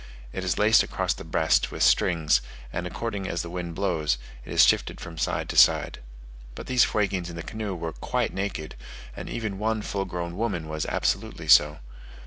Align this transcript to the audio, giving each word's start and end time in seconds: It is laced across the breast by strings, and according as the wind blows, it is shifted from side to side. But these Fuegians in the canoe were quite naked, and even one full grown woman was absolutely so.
It 0.33 0.43
is 0.43 0.57
laced 0.57 0.81
across 0.81 1.13
the 1.13 1.23
breast 1.23 1.69
by 1.69 1.77
strings, 1.77 2.41
and 2.73 2.87
according 2.87 3.27
as 3.27 3.43
the 3.43 3.51
wind 3.51 3.75
blows, 3.75 4.17
it 4.43 4.51
is 4.51 4.65
shifted 4.65 4.99
from 4.99 5.19
side 5.19 5.47
to 5.49 5.55
side. 5.55 5.99
But 6.55 6.65
these 6.65 6.83
Fuegians 6.83 7.29
in 7.29 7.35
the 7.35 7.43
canoe 7.43 7.75
were 7.75 7.93
quite 7.93 8.33
naked, 8.33 8.73
and 9.15 9.29
even 9.29 9.59
one 9.59 9.83
full 9.83 10.05
grown 10.05 10.35
woman 10.37 10.67
was 10.67 10.87
absolutely 10.87 11.47
so. 11.47 11.81